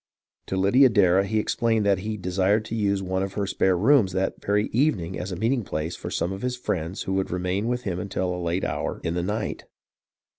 To 0.47 0.57
Lydia 0.57 0.89
Darrah 0.89 1.21
he 1.27 1.37
explained 1.37 1.85
that 1.85 1.99
he 1.99 2.17
desired 2.17 2.65
to 2.65 2.75
use 2.75 3.03
one 3.03 3.21
of 3.21 3.33
her 3.33 3.45
spare 3.45 3.77
rooms 3.77 4.13
that 4.13 4.43
very 4.43 4.65
evening 4.73 5.19
as 5.19 5.31
a 5.31 5.35
meeting 5.35 5.63
place 5.63 5.95
for 5.95 6.09
some 6.09 6.31
of 6.33 6.41
his 6.41 6.57
friends 6.57 7.03
who 7.03 7.13
would 7.13 7.29
remain 7.29 7.67
with 7.67 7.83
him 7.83 7.99
until 7.99 8.33
a 8.33 8.41
late 8.41 8.63
hour 8.63 8.99
in 9.03 9.13
the 9.13 9.21
night. 9.21 9.65